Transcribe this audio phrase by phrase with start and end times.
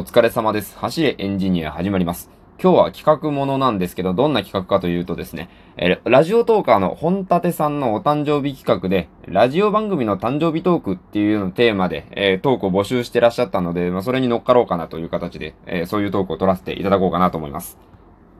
[0.00, 0.78] お疲れ様です。
[0.78, 2.30] 走れエンジニア始まります。
[2.58, 17.76] 今日は企画ものなんですけど、どんな企画かというとですね、えラジオトーカーの本立さんのお誕生日企画で、ラジオ番組の誕生日トークっていうのテーマで、えー、トークを募集してらっしゃったので、まあ、それに乗っかろうかなという形で、えー、そういうトークを取らせていただこうかなと思います。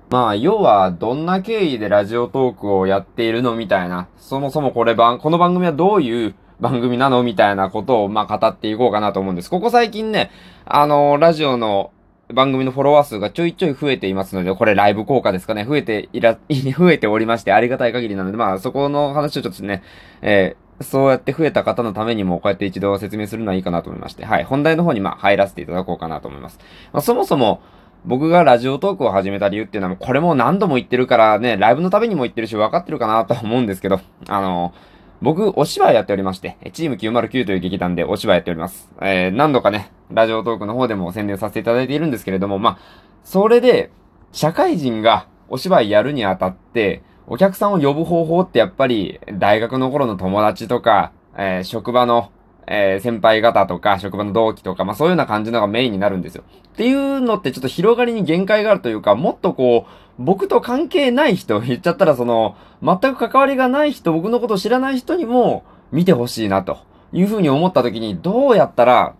[0.09, 7.23] まあ、要は、どんな経緯でラジオトークをやっているのみたいな、そもそもこれ番、この番組はどういう番組なの？
[7.23, 9.51] みたいなことを、まあ、語っていこうかなと思うんです。
[9.51, 10.31] ここ最近ね、
[10.65, 11.93] あのー、ラジオの
[12.33, 16.39] 番組のフォロワー数がちょいちょい増えていますので、これライブ効果ですかね、増えていら、
[16.77, 19.83] 増えておりまして、ありがたい限りなので、まあ、そこの話をちょっとね、
[20.23, 26.59] えー、そうやって増えた方のためにも、こうやって一度説明するのはいいかなと思いまして、はい、本題の方にまあ入らせていただこうかなと思います。
[26.93, 27.61] まあ、そもそも、
[28.07, 34.90] 僕がラジオトークを始めた理由っていうのは、これも何度も言ってるからね、ライブのためにも言ってるし、分かってるかなと思うんですけど、あのー
[35.23, 38.91] 僕、お芝居やっておりまして、チーム909という劇団でお芝居やっております。
[39.03, 42.79] えー、何度かね、ラジオトークの方でも宣伝させていただいているんですけれども、まあ、
[43.25, 43.91] それで、
[44.33, 52.31] 社会人がお芝居やるにあたって、お客さんを呼ぶ方法ってやっぱり、大学の頃の友達とか、えー、職場の
[52.73, 56.45] えー、先輩方とか、職場の同期とか、まあそういうような感じのがメインになるんですよ。
[56.69, 59.91] っていうのってちょっと広がりに限界があるというか、もっとこう、
[60.21, 66.79] 僕と関係ない人、言っちゃったらその、全く関わりがない人、僕のことを知らない人にも見てほしいなと
[67.11, 69.15] いうふうに思った時に、どうやったら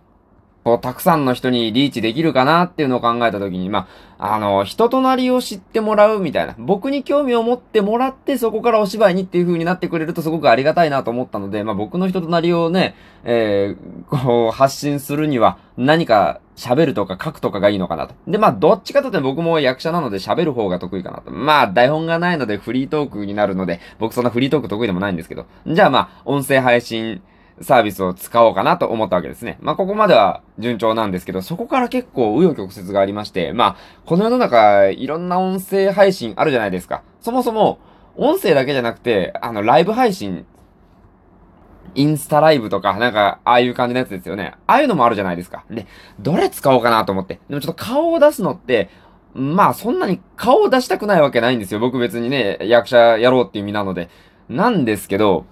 [0.63, 3.87] こう、たくさんの人にリーチできるかなっていうのを考えたときに、ま
[4.19, 18.13] あ、あの、人となりを知ってもらうみたいな、僕に興味を持ってもらって、そこからお芝居にっていう風になってくれるとすごくありがたいなと思ったので、まあ、僕の人となりをね、えー、こう、発信するには、何か喋るとか書くとかがいいのかなと。
[18.27, 21.31] で、まあ、どっちかというと僕も役者なので喋る方が得意かなと。
[21.31, 25.47] まあ、台本がないのでフリートークになるので、僕そんなフリートーク得意でもないんですけど。
[25.65, 27.23] じゃあまあ、音声配信、
[27.61, 29.57] サービスを使おうかなと思ったわけですね。
[29.61, 37.03] まあ、ここまでは順調なんですけど、そこから結構紆余曲折がありまして、まあ、この世の中、いろんな音声配信あるじゃないですか。
[37.21, 37.79] そもそも、
[38.15, 40.45] 音声だけじゃなくて、あの、ライブ配信、
[41.95, 44.53] インスタライブとか、なんか、ああいう感じのやつですよね。
[44.67, 45.65] ああいうのもあるじゃないですか。
[45.69, 45.87] で、
[46.19, 47.39] どれ使おうかなと思って。
[47.49, 48.89] でもちょっと顔を出すのって、
[49.33, 51.79] まあ、そんなに顔を出したくないわけないんですよ。
[51.79, 54.09] 僕別にね、役者やろうっていう意味なので。
[54.49, 55.45] なんですけど、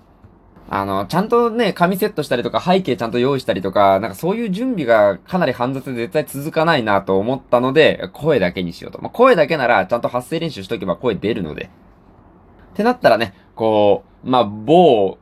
[0.71, 9.01] あの、ちゃんとね、紙セットしたりとか、背景ちゃんと用意したりとか、なんかそういう準備がかなり煩雑で絶対続かないなと思ったので、声だけにしようと。
[9.01, 11.71] まあ、声だけなら、ちゃんと発声練習しとけば声出るので。
[12.73, 15.17] ってなったらね、こう、まあ、某、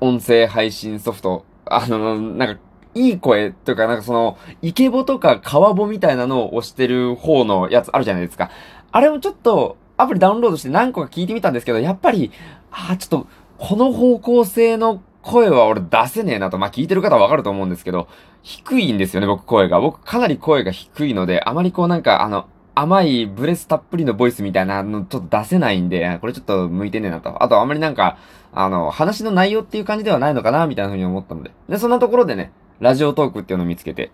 [0.00, 2.60] 音声配信ソフト、あの、なんか、
[2.96, 8.50] いい声とか、なんかその、イケボとか川ボみたいなのを押してる方のやつあるじゃないですか。
[8.90, 12.32] あれをちょっと、アプリダウンロードして何個か聞いてみたんですけど、やっぱり、
[12.72, 13.26] ああ、ちょっと、
[13.66, 16.58] この方向性の声は俺出せねえなと。
[16.58, 18.08] まあ、聞いてる方はわかると思うんですけど、
[18.42, 19.80] 低いんですよね、僕声が。
[19.80, 27.42] 僕かなり声が低いので、あまりこうなんか、あの、甘いブレスたっぷりのボイスみたいなのちょっと出せないんで、これちょっと向いてねえなと。
[27.42, 28.18] あとあまりなんか、
[28.52, 31.50] あの、話の内容っていう感じではないのかな、みたいな風に思ったので。
[31.70, 34.10] で、そんなところでね、ラジオトークっていうのを見つけて。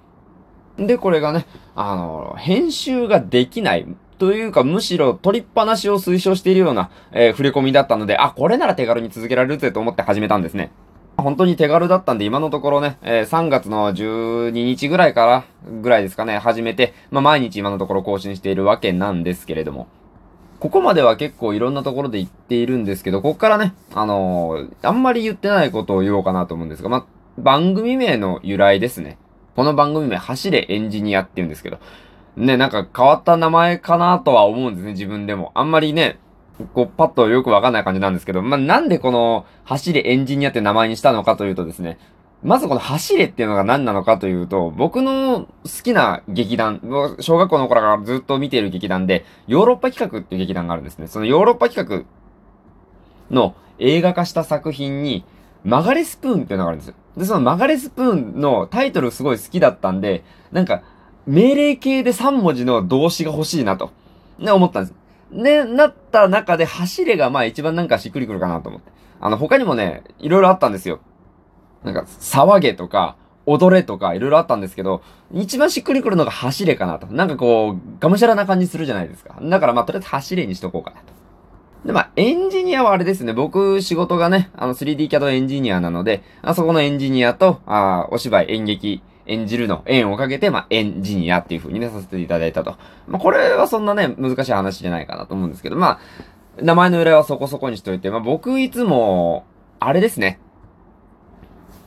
[0.79, 1.45] で、これがね、
[1.75, 3.97] あの、編集ができない。
[4.21, 10.71] というか、むしろ取りっぱなしを推奨しているような、えー、触れ込みだったので、あ、これなら手軽に続けられるぜと思って始めたんですね。
[11.17, 15.45] 本当に手軽だったんで、今のところね、えー、3月の12日ぐらいから、
[15.81, 19.89] ぐらいですかね、始めて、まあ、毎日今のところ更新しているわけなんですけれども。
[20.59, 27.07] ここまでは結構いろんなところで言っているんですけど、ここからね、あのー、あんまり言ってないことを言おうかなと思うんですが、まあ、
[27.39, 29.17] 番組名の由来ですね。
[29.57, 31.79] この番組名、走れエンジニアって言うんですけど、
[32.37, 35.53] ね、なんか変わった名前かなとは思うんですね、自分でも。
[35.55, 36.19] あんまりね、
[36.75, 41.99] こう、パッとよくわかんない感じなんですけど、まあ、なんでこの、走れエンジニアって名前にしたのかというとですね、
[42.43, 45.49] まずこの走れっていうのが何なのかというと、僕の好
[45.83, 46.81] きな劇団、
[47.21, 51.07] 小学校の頃からずっと見ている劇団で、ヨーロッパ企画っていう劇団があるんですね。
[51.07, 52.05] そのヨーロッパ企画
[53.31, 55.25] の映画化した作品に、
[55.65, 56.95] 曲がれスプーンっていうのがあるんですよ。
[57.19, 60.83] で、その曲がれスプーンのタイトルすごい好きだったんで、なんか、
[61.31, 63.93] 命令形で3文字の動詞が欲しいなと、
[64.41, 64.95] ね、思ったんです。
[65.31, 68.91] ね、なった中で走れがまあ一番なんかしっくりくるかなと思って。
[69.21, 70.99] あの、他にもね、いろいろあったんですよ。
[71.85, 73.17] なんか、騒げとか、
[73.47, 75.03] 踊れとか、いろいろあったんですけど、
[75.33, 77.07] 一番しっくりくるのが走れかなと。
[77.07, 79.39] なんかこう、がむしゃらな感じするじゃないですか。
[79.41, 81.05] だからまあ、とりあえず走れにしとこうかなと。
[81.87, 83.33] で、まあ、エンジニアはあれですね。
[83.33, 92.77] 僕、仕事がね、あの、3D キャドエンジニアなので、あそこのエンジニアと、ああお芝居、演劇、演じるの縁をかけて、まあ、エンジニアっていう風にね、させていただいたと。
[93.07, 96.01] まあ、これはそんなね、難しい話じゃないかなと思うんですけど、ま
[96.59, 99.47] あ、名前の由来はそこそこにしといて、まあ、僕いつも、
[99.79, 100.41] あれですね。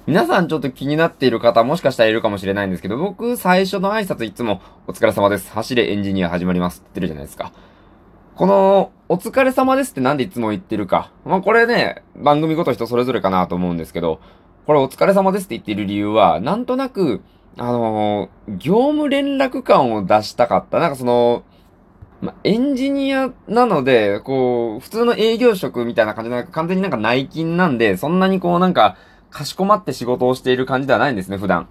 [0.05, 5.51] 皆さんちょっと気になっている方もしかしたらいるかもしれないんですけど、僕最初の挨拶いつもお疲れ様です。
[5.51, 7.53] 走れエンジニア始まりますって言ってるじゃないですか。
[8.35, 11.11] この、お疲れ様ですってなんでいつも言ってるか。
[11.23, 14.19] まあこれね、番組ごと人それぞれかなと思うんですけど、
[14.65, 17.21] これお疲れ様ですって言ってる理由は、なんとなく、
[17.57, 20.79] あのー、業務連絡感を出したかった。
[20.79, 21.43] なんかその、
[22.21, 28.95] まエンジニアなので、こう、普通の営業職みたいな感じで、完全になんか内勤なんで、そんなにこうなんか、
[29.29, 31.67] かしこまって仕事をしている感じではないんですね、普段。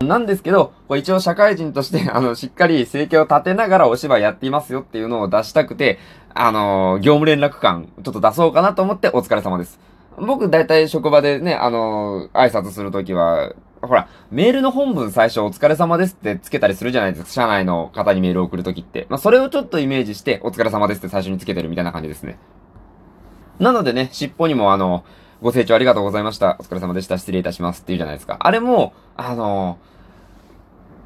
[0.00, 5.98] なんですけど、こう一応社会人として、 あの、しっかり生計を立てながらお芝居やっていますよっていうのを出したくて、
[6.34, 9.80] あのー、業務連絡感、ちょっと出そうかなと思ってお疲れ様です。
[10.26, 17.30] 僕、だいたい職場でね、あのー、挨拶するときは、ほら、メールの本文最初お疲れ様ですってつけたりするじゃないですか。
[17.30, 19.06] 社内の方にメールを送るときって。
[19.08, 22.38] まあ、それをちょっとイメージして、お疲れ様ですって最初につけてるみたいな感じですね。
[23.58, 25.04] なのでね、尻尾にもあの、
[25.40, 26.56] ご清聴ありがとうございました。
[26.58, 27.18] お疲れ様でした。
[27.18, 28.36] 失礼いたしますって言うじゃないですか。
[28.40, 29.78] あれも、あの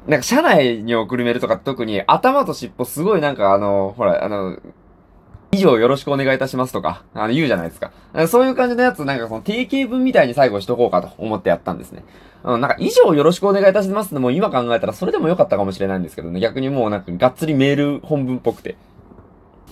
[0.07, 4.57] なんか社内に送るメールとか特に頭と尻尾すごいなんかあの、ほら、あの、
[5.53, 7.91] 以上よろしくお願いいたしますとか、あの、言うじゃないですか。
[8.27, 12.03] そういう感じのやつ、なんかその定型文みたいに最後しとこうかと思ってやったんですね。
[12.43, 16.39] うん、なんか以上よろしくお願いいたしますのも今考えたらそれでもよかったかもしれないんですけどね。
[16.39, 18.75] 逆にもうなんかがっつりメール本文っぽくて。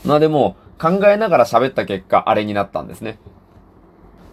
[0.06, 3.20] まあでも、考えながら喋った結果、あれになったんですね。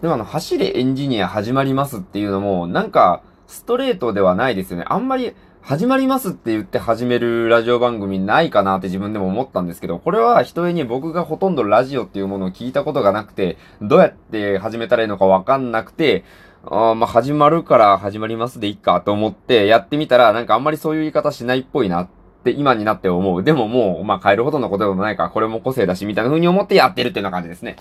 [0.01, 4.85] でもあの、走れエンジニア始まりますっていうのも、なんか、ストレートではないですよね。
[4.87, 16.23] あんまり、始まりますって言って始めるラジオ番組ないかなって自分でも思ったんですけど、これは一重に僕がほとんどラジオっていうものを聞いたことがなくて、どうやって始めたらいいのかわかんなくて、
[16.65, 22.09] あまあ、始まるから始まりますでいいかと思ってやってみたら、なんかあんまりそういう言い方しないっぽいなっ
[22.43, 23.43] て今になって思う。
[23.43, 27.75] でももう、まあ、変えるほどのことでもないから、これも個性だし、みたいな風に思ってやってるっていうような感じですね。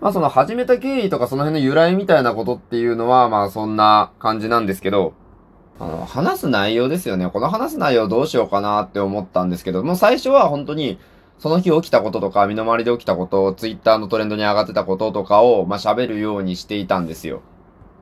[0.00, 5.14] まあその始めた経緯とかその辺の由来みたいなことっていうのはまあそんな感じなんですけど、
[5.78, 7.28] あの、話す内容ですよね。
[7.28, 10.98] この話す内容どうしようかなって思ったんですけど、もう最初は本当に
[11.38, 17.42] その日起きたこととか、身の回りで起きたこと、ツイッターのトレンドに上がってたこととかを、まあ喋るようにしていたんですよ。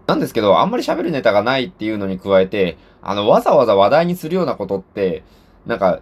[0.07, 5.25] なんですけど、あんまり喋るネタがないっていうのに加えて、あの、わざわざ話題にするようなことって、
[5.67, 6.01] なんか、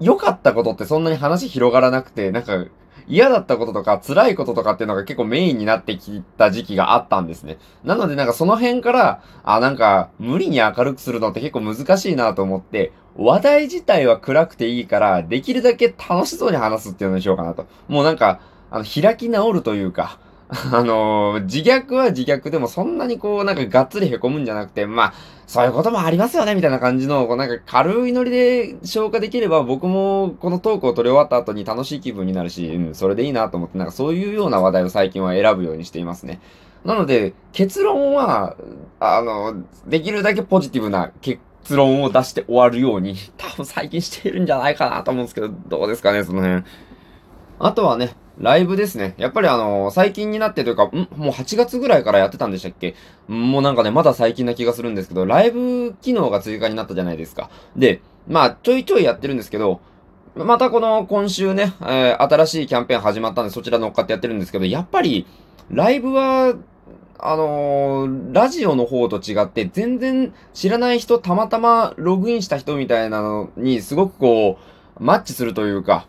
[0.00, 2.66] 良かったことってそんなに話広がらなくて、なんか、
[3.06, 7.58] 嫌だったこととか辛いこととかっていうのが結構メインになってきた時期があったんですね。
[7.84, 17.66] なのでなんかその辺から、あ、なんか無理に明るくするのって結構難しいなと思って、話題自体は暗くていいから、できるだけ楽しそうに話すっていうのにしようかなと。
[17.88, 18.40] もうなんか、
[18.70, 20.18] あの、開き直るというか、
[20.72, 25.14] あのー、自虐は自虐でもそんなにこう、なんかがっつり凹むんじゃなくて、まあ、
[25.46, 36.40] そういうこともありますよね、みたいな感じの、こうなんか軽いノリで消化できれば、僕もこのトークを取り終わった後に楽しい気分になるし、うん、それでいいなと思って、なんかそういうような話題を最近は選ぶようにしていますね。
[36.84, 38.56] なので、結論は、
[39.00, 41.40] あの、できるだけポジティブな結
[41.70, 46.62] 論を出して終わるように、多分最近しているんじゃないかなと思うんですけど、どうですかね、その辺。
[47.58, 49.14] あとはね、ライブですね。
[49.16, 52.94] やっぱりあのー、最近になってというか、んもう8月ぐらいからやってたんでしたっけ？
[53.28, 57.50] もうなんかね、まだ最近な気がするんですけど、ライブ機能が追加になったじゃないですか。
[57.76, 59.80] で、まあ、ちょいちょいやってるんですけど、
[60.34, 65.26] またこの今週ね、えー、新しいキャンペーン始まったんで、そちら乗っかってやってるんですけど、やっぱり、
[65.70, 66.54] ライブは、
[67.18, 74.58] あのー、ラジオの方と違って、全然知らない人、たまたまログインした人みたいなのに、すごくこ
[74.98, 76.08] う、マッチするというか、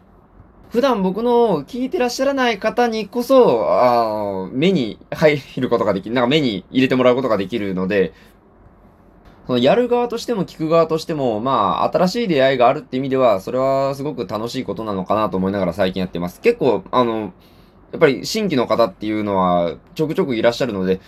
[0.69, 8.13] 普段僕の聞いてらっしゃらない方にこそ、あ目に入ることができる、なんか目に入れてもらうことができるので、
[9.47, 16.41] そのやる側としても聞く側としても、まあ、新しい出会いがあるって意味では、それはすごく楽しいことなのかなと思いながら最近やってます。
[16.41, 17.33] 結構、あの、
[17.91, 20.99] やっぱり新規の方っていうのはちょくちょくいらっしゃるので、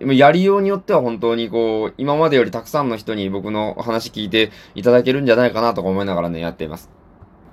[0.00, 7.01] やりようによっては本当にこう、今までよりたくさんの人に僕の話聞いていただけるんじゃないかなとか思いながらね、やっています。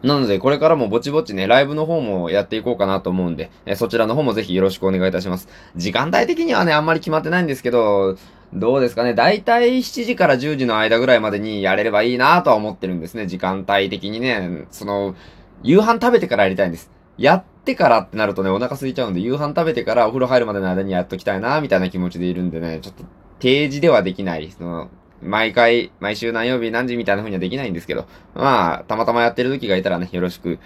[0.03, 5.49] なので、これからもぼちぼちね、ライブの方もやっていこうかなと思うんで、えそちらの方もぜひよろしくお願いいたします。
[5.75, 8.15] 時間帯的にはね、あんまり決まってないんですけど、
[8.53, 14.65] どうですかね、だいたい7時から10時の間ぐらいまでにやれればいいなとは思ってるんですね、時間帯的にね。
[14.71, 15.15] その、
[15.63, 16.89] 夕飯食べてからやりたいんです。
[17.17, 23.03] やってからってなるとね、お腹空いちゃうんで、夕飯食べてからお風呂入るまでの間にやっときたいなみたいな気持ちでいるんでね、ちょっと、
[23.39, 24.49] 定時ではできない。
[24.51, 24.89] その、
[25.21, 30.59] 毎回、毎週何曜日何時みたいな風にはできないんですけど、まあ、たまたまやってる時がいたらね、よろしく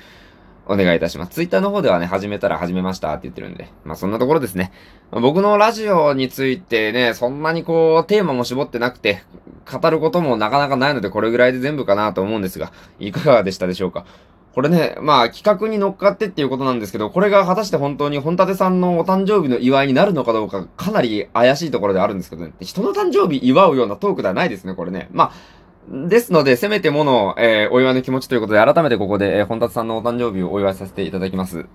[0.65, 1.31] お願いいたします。
[1.31, 4.71] ツイッターの方ではね、始めたら始めましたって言ってるんで、まあそんなところですね。
[5.11, 9.23] 僕のラジオについてね、そんなにこう、テーマも絞ってなくて、
[9.69, 14.05] 語ることもなかなかないので、これぐらいで全部かなと思うんですが、いかがでしたでしょうか？
[14.53, 22.53] これね、まあ企画に乗っかってっていうことなんですけど、これが果たして本当に本立さんのお誕生日の祝いになるのかどうか、かなり怪しいところであるんですけどね。
[22.61, 25.09] 人の誕生日祝うようなトークではないですね、これね。
[25.11, 31.65] まあ、ですので、せめてもの、えー、お祝いの気持ちということで、改めてここで、えー、本立さんのお誕生日をお祝いさせていただきます。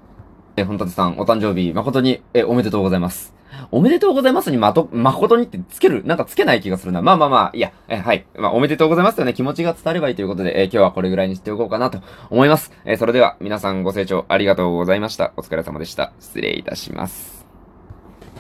[0.57, 3.38] えー、本立さん、お誕生日、誠に、えー、おめでとうございます。
[3.71, 7.02] おめでとうございますにまと、誠にってつけるなんかつけない気がするな。
[7.02, 8.25] まあまあまあ、いや、えはい。
[8.37, 12.00] まあ、おめでとうございますとね、気持ちが伝わればいいということで、え、今日はこれぐらいにしておこうかなと
[12.31, 12.73] 思います。
[12.85, 15.33] え、それでは、皆さんご清聴ありがとうございました。
[15.37, 16.12] お疲れ様でした。
[16.21, 17.38] 失礼いたします。